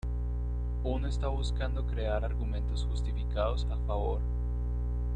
Uno 0.83 1.07
está 1.07 1.27
buscando 1.27 1.85
crear 1.85 2.25
argumentos 2.25 2.87
justificados 2.89 3.67
a 3.69 3.77
favor. 3.85 4.19